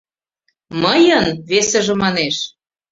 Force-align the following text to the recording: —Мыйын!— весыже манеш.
—Мыйын!— 0.81 1.25
весыже 1.49 1.93
манеш. 2.01 2.35